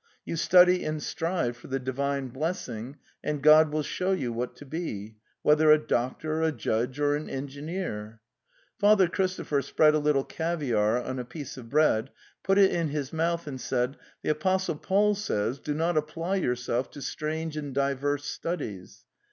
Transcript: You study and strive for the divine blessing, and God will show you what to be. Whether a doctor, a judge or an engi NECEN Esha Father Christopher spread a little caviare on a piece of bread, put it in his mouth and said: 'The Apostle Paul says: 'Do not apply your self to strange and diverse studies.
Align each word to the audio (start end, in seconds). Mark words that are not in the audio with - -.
You 0.25 0.35
study 0.35 0.83
and 0.83 0.99
strive 1.03 1.55
for 1.55 1.67
the 1.67 1.77
divine 1.77 2.29
blessing, 2.29 2.97
and 3.23 3.39
God 3.43 3.71
will 3.71 3.83
show 3.83 4.13
you 4.13 4.33
what 4.33 4.55
to 4.55 4.65
be. 4.65 5.17
Whether 5.43 5.69
a 5.69 5.77
doctor, 5.77 6.41
a 6.41 6.51
judge 6.51 6.99
or 6.99 7.15
an 7.15 7.27
engi 7.27 7.61
NECEN 7.61 8.13
Esha 8.15 8.19
Father 8.79 9.07
Christopher 9.07 9.61
spread 9.61 9.93
a 9.93 9.99
little 9.99 10.25
caviare 10.25 10.97
on 11.05 11.19
a 11.19 11.23
piece 11.23 11.55
of 11.55 11.69
bread, 11.69 12.09
put 12.43 12.57
it 12.57 12.71
in 12.71 12.87
his 12.87 13.13
mouth 13.13 13.45
and 13.45 13.61
said: 13.61 13.95
'The 14.23 14.29
Apostle 14.31 14.77
Paul 14.77 15.13
says: 15.13 15.59
'Do 15.59 15.75
not 15.75 15.95
apply 15.97 16.37
your 16.37 16.55
self 16.55 16.89
to 16.93 17.01
strange 17.03 17.55
and 17.55 17.71
diverse 17.71 18.25
studies. 18.25 19.05